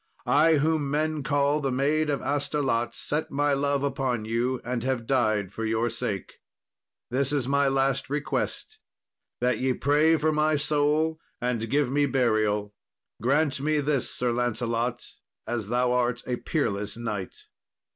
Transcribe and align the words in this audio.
I, 0.25 0.55
whom 0.55 0.89
men 0.89 1.21
call 1.21 1.59
the 1.61 1.71
Maid 1.71 2.09
of 2.09 2.23
Astolat, 2.23 2.95
set 2.95 3.29
my 3.29 3.53
love 3.53 3.83
upon 3.83 4.25
you, 4.25 4.59
and 4.63 4.83
have 4.83 5.05
died 5.05 5.53
for 5.53 5.63
your 5.63 5.91
sake. 5.91 6.39
This 7.11 7.31
is 7.31 7.47
my 7.47 7.67
last 7.67 8.09
request, 8.09 8.79
that 9.41 9.59
ye 9.59 9.73
pray 9.73 10.17
for 10.17 10.31
my 10.31 10.55
soul 10.55 11.19
and 11.39 11.69
give 11.69 11.91
me 11.91 12.07
burial. 12.07 12.73
Grant 13.21 13.59
me 13.61 13.79
this, 13.79 14.09
Sir 14.09 14.31
Lancelot, 14.31 15.05
as 15.45 15.67
thou 15.67 15.91
art 15.91 16.23
a 16.25 16.37
peerless 16.37 16.97
knight." 16.97 17.35